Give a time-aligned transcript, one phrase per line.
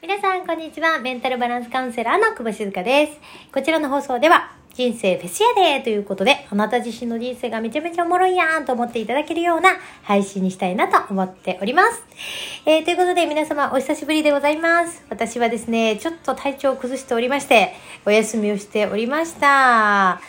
[0.00, 1.00] 皆さん、こんにちは。
[1.00, 3.18] メンタルバランスカウンセラーの久保静香です。
[3.52, 9.70] こちらの放送では、人生フェスやでということで、あなた自身の人生がめちゃめちゃおもろいやんと思っていただけるような
[10.04, 12.04] 配信にしたいなと思っております。
[12.64, 15.02] えー、ということで皆様お久しぶりでございます。
[15.10, 17.74] 私はですね、ちょっと体調を崩しておりまして、
[18.06, 20.20] お休みをしておりました。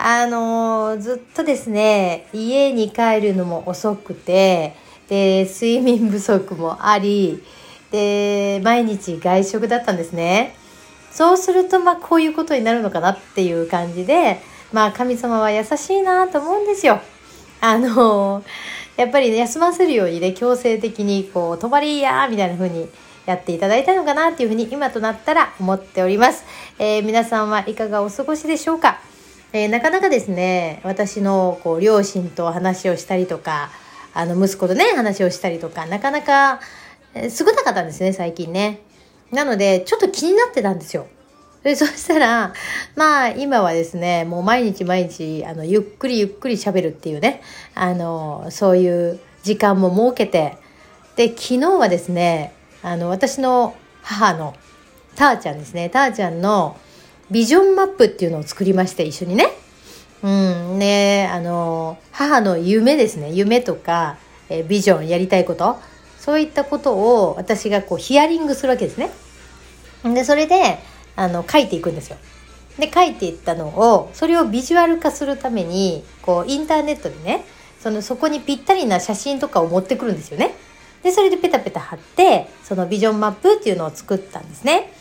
[0.00, 4.76] あのーずっとですね、家に帰るのも遅くて、
[5.08, 7.42] で、睡眠不足もあり、
[7.90, 10.54] で、毎日外食だったんですね。
[11.10, 14.40] そうすると、まあ、こういうことになるのかなっていう感じで、
[14.72, 17.00] まあ、神様は優しいなと思うんですよ。
[17.60, 18.44] あの
[18.96, 22.88] やっぱりね、休ませるようにね、強制的に、こう、泊まりやみたいな風に
[23.26, 26.44] やっていただいたのかなっていうふうに、今となったら思っております。
[26.80, 28.98] えー皆さんはいかがお過ごしでしょうか？
[29.52, 33.70] えーなかなかですね、私のこう両親と話をしたりとか、
[34.14, 36.60] あの息子とね、話をしたりとか、なかなか、
[37.14, 38.80] えー少なかったんですね、最近ね。
[39.30, 41.06] なので、ちょっと気になってたんですよ。
[41.62, 42.54] でそしたら、
[42.94, 47.42] まあ、今はですね、もう毎日毎日、あの、ゆっくりゆっくり喋るっていうね、
[47.74, 50.56] あの、そういう時間も設けて、
[51.16, 54.54] で、昨日はですね、あの、私の母の、
[55.16, 56.76] たーちゃんですね、たーちゃんの
[57.30, 59.48] ビジョンマップっていうのを作りまして、一緒にね。
[60.22, 64.16] うん、ね、あの、母の夢ですね、夢とか、
[64.48, 65.78] えビジョン、やりたいこと、
[66.28, 69.08] そういったことを私がこうヒアリングするわけですね。
[70.04, 70.78] で、それで、
[71.16, 72.18] あの、書いていくんですよ。
[72.78, 77.46] で、書いていったのを、それをビジュアル化するために、こう、インターネットでね、
[77.80, 80.54] その、そこにぴったりな写真とかを持ってくるんですよね。
[81.02, 84.92] で、それでペタペタ貼って、そのビジョンマップっていうのを作ったんですね。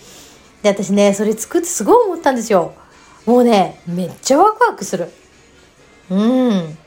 [0.63, 2.73] で、私ね、それ作ってすごい思ったんですよ。
[3.25, 5.11] もうね、めっちゃワクワクする。
[6.09, 6.77] うん。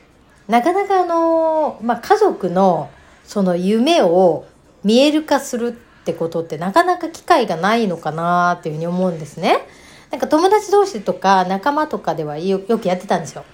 [0.47, 2.89] なかなかあの、まあ、家族の
[3.31, 4.43] その夢を
[4.83, 5.71] 見える化するっ
[6.03, 9.59] てことってなかなか機会がないのかなっていうふうに思うんですね。
[10.11, 13.45] なんか友達同士とか仲間とかではよくやってたんですよ。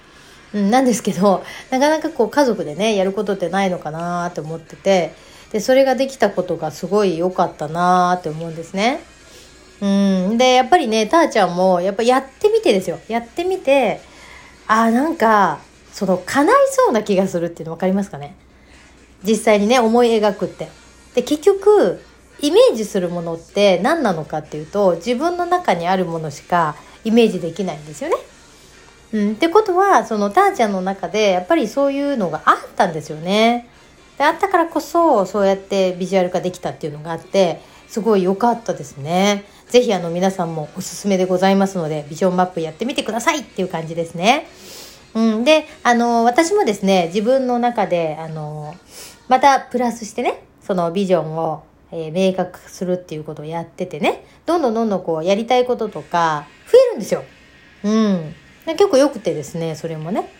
[0.52, 5.14] うん、なんですけど、なかなかこう家族でね、やることってないのかなって思ってて、
[5.52, 8.98] で、それができたことがすごい良かったなって思うんですね。
[9.80, 10.38] うん。
[10.38, 12.98] で、やっぱりね、たーちゃんも、やっぱやってみてですよ。
[13.06, 14.00] やってみて、
[14.66, 15.60] あーなんか、
[15.92, 18.34] その、叶いそうな気がするっていうの分かりますかね？
[19.24, 20.68] 実際にね、思い描くって。
[21.14, 22.00] で、結局、
[22.40, 28.16] イメージするものって何なのかっていうと、自分の中にあるものしかイメージできないんですよね。
[29.12, 33.68] うん、ってことは、その、たーちゃんの中で、やっぱりそういうのがあったんですよね。
[34.18, 39.44] で、あったからこそ、そうやってビジュアル化できたっていうのがあって、すごい良かったですね。
[39.68, 44.46] ぜひ、あの、皆さんもおすすめでございますので、ビジョンマップやってみてくださいっていう感じですね。
[45.14, 48.74] うん、で、あの、私もですね、自分の中で、あの、
[49.28, 57.24] またプラスしてね、そのビジョンを、えー明確するっていうことをやっててね、どんどんどんどんこう、やりたいこととか、増えるんですよ。
[57.84, 58.34] うん。
[58.66, 60.30] 結構良くてですね、それもね。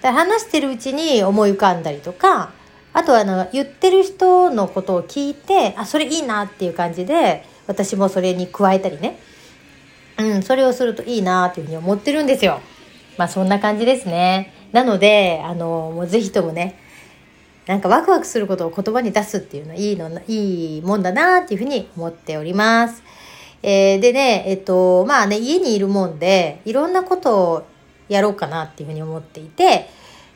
[0.00, 2.52] だ話してるうちに思い浮かんだりとか、
[2.92, 9.18] あとはあの、言ってる人のことを聞いて、あ、それいいなっていう感じで、私もそれに加えたりね。
[10.18, 12.60] うん、それをするといいなっていうふうに思ってるんですよ。
[13.16, 14.52] まあそんな感じですね。
[14.72, 16.78] なので、あの、もうぜひともね、
[17.66, 23.02] なんかワクワクすることを言葉に出すっていうのはいいの、いいもんだなっていうふうに思っております。
[23.62, 27.62] えーでね、えっと、まあね、家にいるもんで、いろんなことを
[28.08, 29.88] やろうかなっていうふうに思っていて、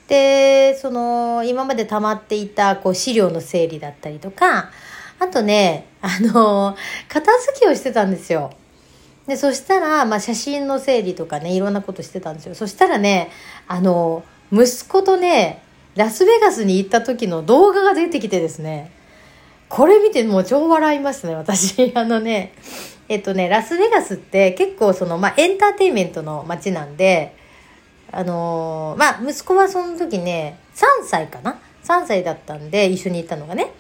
[0.07, 4.71] で、その、今まで溜まっていた、こう、資料の整理だったりとか、
[5.19, 6.77] あとね、あの、
[7.09, 8.53] 片付けをしてたんですよ。
[9.27, 12.55] で、そしたら、まあ、写真の整理とかね、いろんなことしてたんですよ。
[12.55, 13.31] そしたらね、
[13.67, 14.23] あの、
[14.53, 15.63] 息子とね、
[15.97, 18.93] ラスベガスに行った時の動画が出てきてですね、
[19.69, 21.93] これ見てもう超笑いましたね、私。
[21.97, 22.53] あのね、
[23.09, 27.35] えっとね、ラスベガスって結構その、まあ、エンターテインメントの街なんで、
[28.13, 33.73] あのーまあ、息子はその時ね、3歳かな ?3 歳だったんで、一緒に行ったのがね。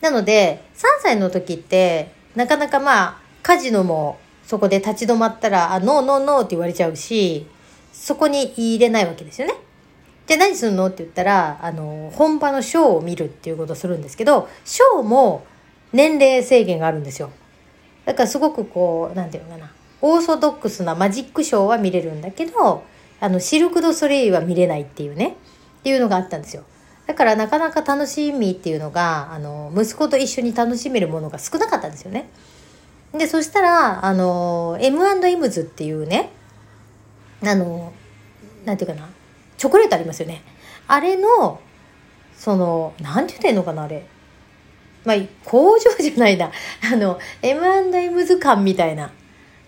[0.00, 4.18] なので、3歳の時って、なかなかまあ、カジノも
[4.50, 7.46] そこで立ち止まったら、あ、ノーノーノーって言われちゃうし、
[7.92, 9.54] そこに入れないわけですよね。
[10.26, 10.86] じゃあ何するの？
[10.86, 15.46] って言ったら、あの、本場のショーを見るっていうことをするんですけど、ショーも
[15.92, 17.30] 年齢制限があるんですよ。
[18.04, 19.70] だからすごくこう、なんていうのかな。
[20.00, 22.82] オーソドックスなマジックショーは見れるんだけど、
[23.20, 25.36] あの、シルク・ド・ソレイユは見れないっていうね、
[25.78, 26.64] っていうのがあったんですよ。
[27.06, 32.28] だからなかなか楽しみっていうのが、あの、息子と一緒に楽しめるものが少なかったんですよね。
[33.12, 36.30] で、そしたら、あの、M&M ズっていうね、
[37.44, 37.92] あの、
[38.64, 39.08] なんていうかな、
[39.56, 40.42] チョコレートありますよね。
[40.86, 41.60] あれの、
[42.36, 44.06] その、なんて言ったらいいのかな、あれ。
[45.04, 46.50] まあ、工場じゃないな。
[46.92, 49.10] あの、M&M 図鑑みたいな、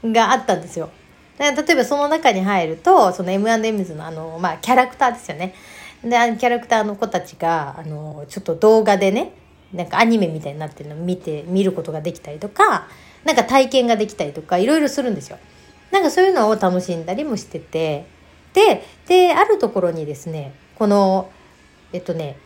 [0.04, 0.90] があったんですよ。
[1.38, 5.54] 例えばその中に入ると、その M&M ズのあの、まあ、キャラクターですよね。
[6.04, 9.32] で、あのキャラクターの子たちが、あの、ちょっと動画でね、
[9.72, 12.88] なんかアニメみたいになってるのを見て、見ることができたりとか、
[13.24, 15.38] なんか体験ができたりとか、いろいろするんですよ。
[15.90, 18.06] なんかそういうのを楽しんだりもしてて、
[18.52, 21.30] で、で、あるところにですね、この、
[21.92, 22.36] えっとね、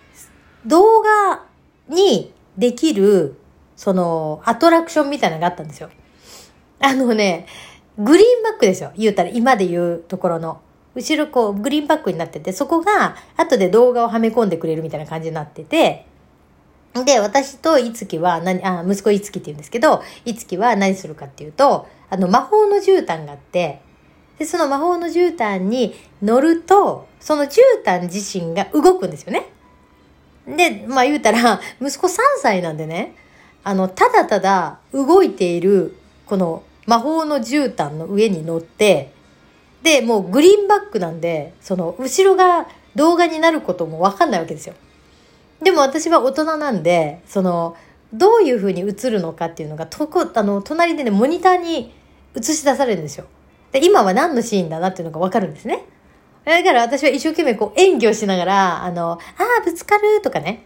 [0.66, 1.44] 動画
[1.88, 3.36] にできる、
[3.76, 5.90] その、アトラクションみたいなのがあったんですよ。
[6.80, 7.46] あのね、
[7.98, 8.92] グリーンバックですよ。
[8.96, 10.60] 言うたら、今で言うところの。
[10.94, 16.06] 後ろこう、グリーンバックになってて、そこが、後で動画をはめ込んでくれるみたいな感じになってて、
[17.04, 23.80] で、私といつきは何、あ、息子いつきって言うんですけど、いつきは何するかっていうと、あの、魔法の絨毯があって、
[24.38, 29.48] で、その魔法の絨毯に乗ると、その絨毯自身が動くんですよね。
[30.46, 33.14] で、まあ言うたら、息子3歳なんでね、
[33.64, 35.96] あの、ただただ動いている、
[36.26, 39.12] この魔法の絨毯の上に乗って、
[39.82, 44.74] で、もうグリーンバックなんで、その、後ろが動画になることもわかんないわけですよ。
[45.62, 47.76] でも私は大人なんで、その、
[48.12, 51.94] どういう風に映るのかっていうのが、とこ、あの、隣でね、モニターに
[52.36, 53.26] 映し出されるんですよ。
[53.72, 55.84] で、今は何のシーンだなっていうのがわかるんですね。
[56.44, 59.18] だから私は一生懸命こう演技をしながら、あの、あ
[59.60, 60.64] あ、ぶつかるとかね。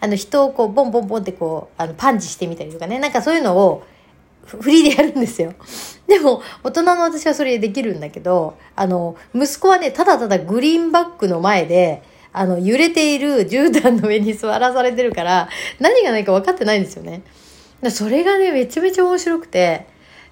[0.00, 2.98] あの、人をこう、ボンボンボンってこう、あの、パンチしてみたりとかね。
[2.98, 3.84] なんかそういうのを、
[4.44, 5.54] フリーでやるんですよ。
[6.06, 15.48] でも、大人の私はそれできるんだけど、あの、息子はね、ただただグリーンバックの前で、あの、揺れている絨毯の上に座らされてるから、
[15.80, 17.22] 何が何か分かってないんですよね。
[17.90, 19.86] それがね、めちゃめちゃ面白くて、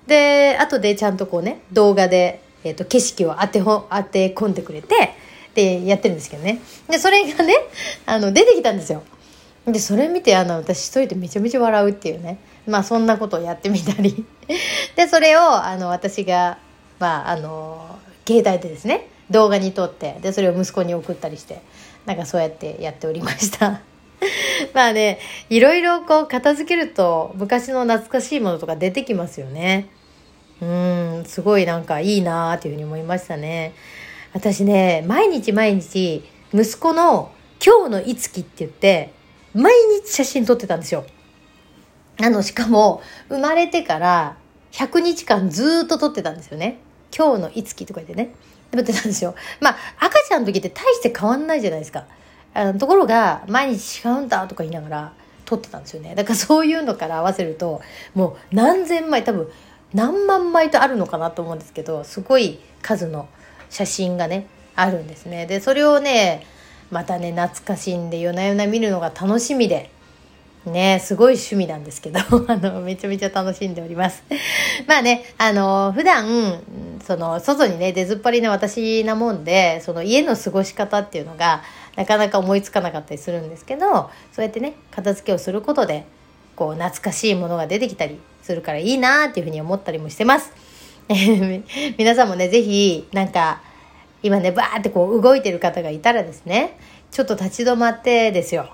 [0.07, 5.15] で、後でちゃんとこうね、動画で、えっ、ー、と、景色を当てほ、当て込んでくれて、
[5.55, 6.61] で、やってるんですけどね。
[6.89, 7.55] で、それがね、
[8.07, 9.03] あの、出てきたんですよ。
[9.67, 12.39] で、それ見て、あの、私一人でめちゃめちゃ笑うっていうね。
[12.67, 14.25] まあ、そんなことをやってみたり。
[14.97, 16.59] で、それを、あの、私が、
[16.99, 21.63] まあ、あの、携帯でですね、動画に撮って、で、それを息子に送ったりして、
[22.07, 23.81] なんかそうやってやっておりました。
[24.75, 25.19] まあね、
[25.49, 29.89] いろいろこう片付けると昔の懐かしいものとか出てきますよね。
[30.61, 33.73] うん、すごいなんかいいなーっていうふうに思いましたね。
[34.33, 37.33] 私ね、毎日毎日息子の
[37.65, 39.13] 今日のいつきって言って、
[39.55, 41.05] 毎日写真撮ってたんですよ。
[42.21, 44.37] あの、しかも生まれてから
[44.73, 46.79] 100日間ずっと撮ってたんですよね。
[47.17, 48.31] 今日のいつきとか言ってね。
[48.71, 49.35] 撮ってたんですよ。
[49.61, 52.05] まあ、赤ちゃんの時って大して変わんないじゃないですか。
[52.55, 55.13] あのところが、毎日違うんだとか言いながら
[55.45, 56.15] 撮ってたんですよね。
[56.15, 57.81] だからそういうのから合わせると、
[58.15, 59.51] もう何千枚、多分
[59.93, 63.29] 何万枚とあるのかなと思うんですけど、すごい数の
[63.69, 64.47] 写真がね、
[64.77, 65.47] あるんですね。
[65.47, 66.47] で、それをね、
[66.91, 69.91] またね、懐かしんで夜な夜な見るのが楽しみで、
[70.67, 74.23] ね、すごい趣味なんですけど、 あの、めちゃめちゃ楽しんでおります。
[74.87, 76.61] まあね、あの、普段、
[77.07, 81.63] その、外にね、出ずっぱりな私なもんで、その家の過ごし方っていうのが、
[81.97, 86.05] なかなか思いつかなかったりするんですけど、そうやってね、片付けをすることで、
[86.57, 90.53] こう、懐かしいものが出てきたりするからいいなっていうふうに思ったりもしてます。
[91.97, 93.63] 皆さんもね、ぜひ、なんか、
[94.23, 96.77] 今ね、バーってこう動いてる方がいたらですね、
[97.11, 98.69] ちょっと立ち止まってですよ。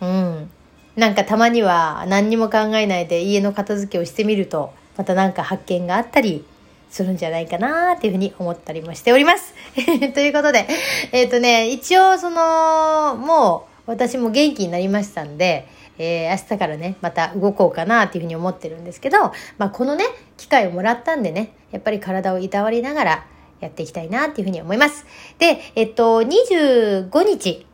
[0.00, 0.50] うん。
[1.00, 6.44] なんかたまには何にも考えないで家の片付けをしてみると、また何か発見があったり
[6.90, 9.54] するんじゃないかなっていうふうに思ったりもしております。
[10.12, 10.66] ということで、
[11.12, 15.66] えっ、ー、とね、一応その、もう私も元気になりましたんで、
[15.96, 20.04] えー、明日からね、また動こうかなっていうふうに思ってるんですけど、まあこのね、
[20.36, 23.26] 機会をもらったんでね、やっぱり体をいたわりながら
[23.60, 25.06] やっていきたいなっていうふうに思います。
[25.38, 27.64] で、えっと、25日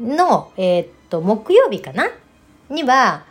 [0.00, 2.10] の、えっと、木曜日かな
[2.70, 3.24] には、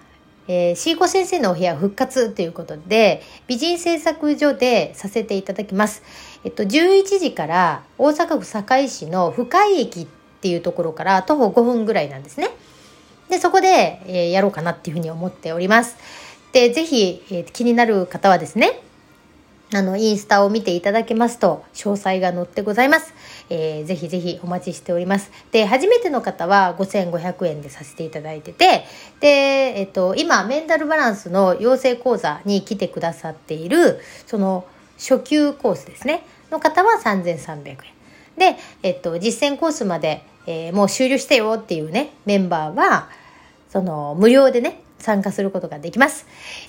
[0.47, 6.03] えー、シーコ先生のお部屋復活ということで、美人製作所でさせていただきます。
[6.43, 10.07] えっと、11時から大阪府堺市の深井駅っ
[10.41, 12.49] ていうところから徒歩5分ぐらいなんですね。
[13.29, 15.97] で、そこで、えー、やろうかなっていうふうに思っております。
[16.51, 18.81] で、ぜひ、えー、気になる方はですね、
[19.75, 23.13] あの、インスタを見ていただけますと、詳細が載ってございます。
[23.49, 25.31] えー、ぜひぜひお待ちしております。
[25.51, 28.85] で、初めての方は5500円でさせていただいてて、
[29.19, 29.27] で、
[29.79, 34.65] えっと、今、メンタルバランスの養成講座に来てくださっている、その、
[34.99, 37.77] 初級コースですね、の方は3300円。
[38.37, 43.09] で、えっと、実践コースまで、えー、もう終了したよっていうね、メンバーは、
[43.71, 46.25] その、無料でね、参加することができます。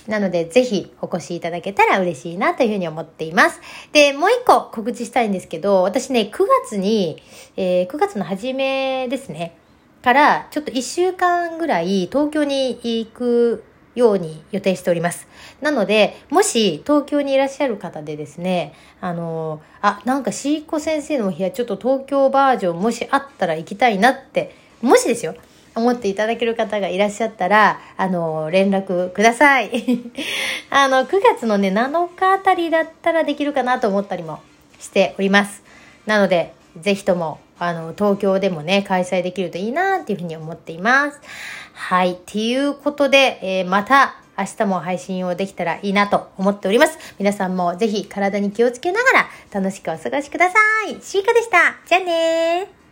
[0.07, 3.61] なので、ぜひお越しいただけたら嬉しいなというふうに思っています。
[3.93, 7.23] で、もう一個告知したいんですけど、私ね、9月に、
[7.55, 9.55] えー、9月の初めですね、
[10.03, 13.63] からちょっと1週間ぐらい東京に行く
[13.95, 15.27] ように予定しております。
[15.61, 25.33] なので、もし東京にいらっしゃる方でですね、あの、あ、なんかシーコ先生のお部屋ちょっと東京バージョンもしあったら行きたいなって、もしですよ、
[25.75, 29.69] 思っていただける方がいらっしゃったら、あの、連絡ください。
[30.71, 34.39] あの、9月のね、7日あたりだったらできるかなと思ったりも
[34.79, 35.63] しております。
[36.05, 41.19] なので、ぜひとも、あの、東京でもね、開催できるといいなっていうふうに思っています。
[41.73, 42.13] はい。
[42.13, 46.97] っていうことで、えー、また明日も配信をできたらいいなと思っております。
[47.19, 50.55] 皆さんもぜひ体に気をつけながら楽しくお過ごしくださ
[50.87, 51.01] い。
[51.01, 51.77] シーカでした。
[51.85, 52.84] じゃあねー。